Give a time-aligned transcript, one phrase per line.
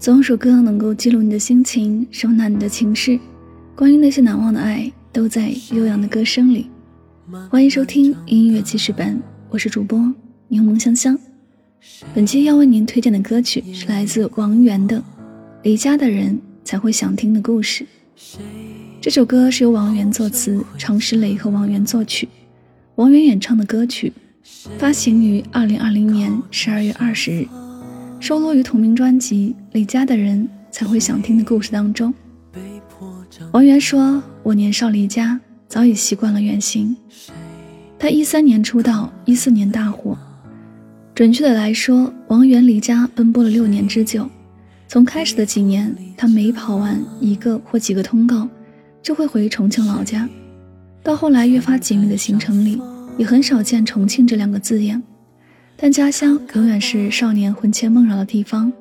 [0.00, 3.18] 总有首歌能够记录你的心情，收纳你的情绪。
[3.74, 6.70] 关于那些难忘的爱，都在悠扬的歌声里。
[7.50, 9.98] 欢迎收听音乐记事本，我是主播
[10.46, 11.18] 柠檬香香。
[12.14, 14.98] 本期要为您推荐的歌曲是来自王源的
[15.64, 17.84] 《离家的人才会想听的故事》。
[19.00, 22.28] 这首歌是由王源作词，常石磊和王源作曲，
[22.94, 24.12] 王源演唱的歌曲，
[24.78, 27.48] 发行于二零二零年十二月二十日。
[28.20, 32.12] 收录于同名专辑《离家的人才会想听的故事》当中。
[33.52, 35.38] 王源说：“我年少离家，
[35.68, 36.96] 早已习惯了远行。
[37.96, 40.18] 他一三年出道，一四年大火。
[41.14, 44.28] 准确的来说，王源离家奔波了六年之久。
[44.88, 48.48] 从开始的几年，他每跑完一个或几个通告，
[49.00, 50.28] 就会回重庆老家。
[51.04, 52.80] 到后来越发紧密的行程里，
[53.16, 55.00] 也很少见重庆这两个字眼。”
[55.80, 58.72] 但家乡永远是少年魂牵梦绕的地方，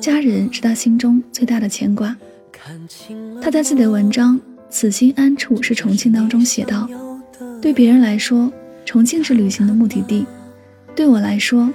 [0.00, 2.16] 家人是他心中最大的牵挂。
[3.42, 4.36] 他在自己的文章
[4.70, 6.88] 《此心安处是重庆》当中写道
[7.60, 8.52] ：“对别人来说，
[8.84, 10.24] 重庆是旅行的目的地；
[10.94, 11.68] 对我来说，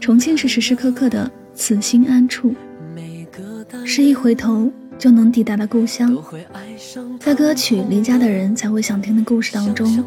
[0.00, 2.52] 重庆是时时刻刻的此心安处，
[3.84, 6.18] 是一回头就能抵达的故乡。”
[7.20, 10.04] 在歌曲《离家的人才会想听的故事》当中。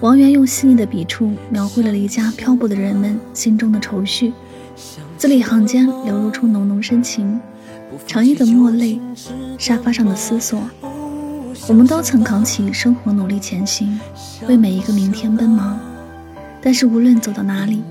[0.00, 4.32] 王源用细腻的笔触描绘了离家漂泊的人们心中的愁绪，
[5.16, 7.40] 字里行间流露出浓浓深情。
[8.06, 9.00] 长夜的墨泪，
[9.58, 10.62] 沙发上的思索，
[11.66, 13.98] 我们都曾扛起生活努力前行，
[14.46, 15.80] 为每一个明天奔忙。
[16.62, 17.82] 但是无论走到哪里，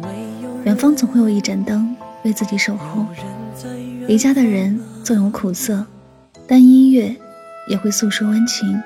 [0.64, 3.06] 远方总会有一盏灯为自己守候。
[4.08, 5.86] 离家的人纵有苦涩，
[6.48, 7.14] 但音乐
[7.70, 8.82] 也会诉说温情。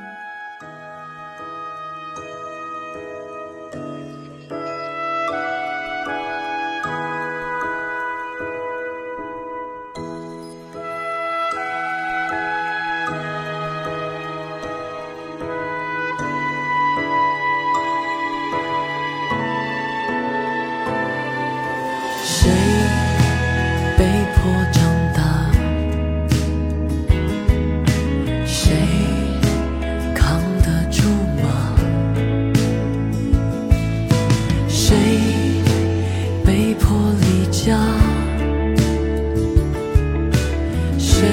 [41.21, 41.27] 谁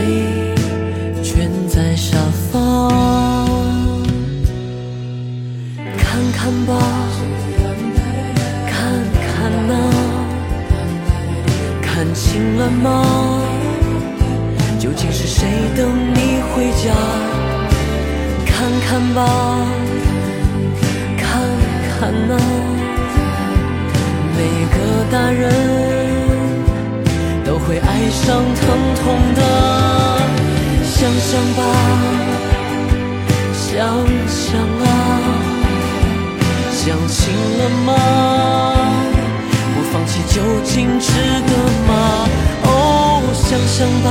[1.22, 2.18] 蜷在沙
[2.52, 2.58] 发
[5.96, 6.74] 看看吧，
[8.66, 8.76] 看
[9.24, 9.72] 看呐，
[11.80, 13.40] 看清了吗？
[14.78, 16.92] 究竟是谁等你回家？
[18.44, 19.66] 看看吧，
[21.16, 21.40] 看
[21.98, 22.36] 看呐，
[24.36, 24.38] 每
[24.74, 24.76] 个
[25.10, 25.50] 大人
[27.42, 29.27] 都会爱上疼痛。
[31.18, 31.60] 想想吧，
[33.52, 33.66] 想
[34.28, 34.86] 想啊。
[36.70, 37.18] 想清
[37.58, 37.88] 了吗？
[39.74, 41.10] 不放弃究竟值
[41.46, 41.52] 得
[41.88, 41.90] 吗？
[42.62, 42.66] 哦，
[43.34, 44.06] 想想吧，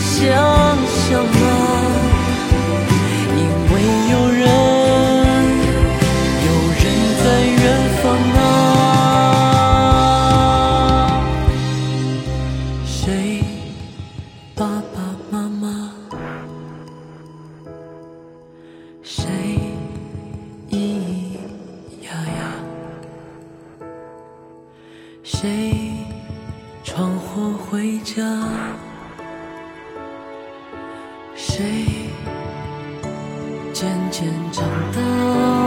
[0.00, 0.20] 想
[28.02, 28.24] 家？
[31.34, 31.64] 谁
[33.72, 35.59] 渐渐长大？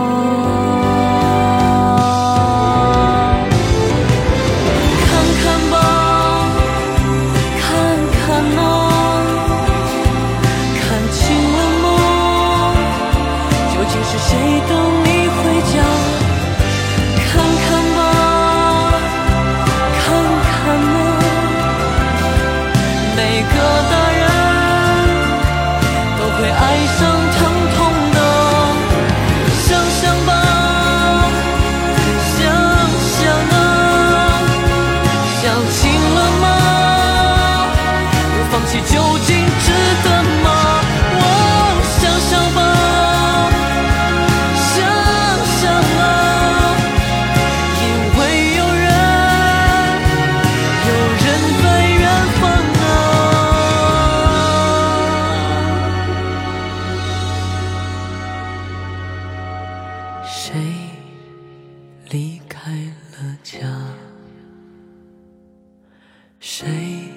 [66.46, 67.10] 谁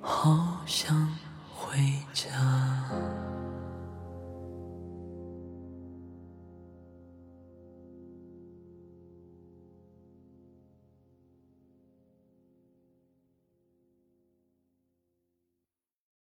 [0.00, 1.03] 好像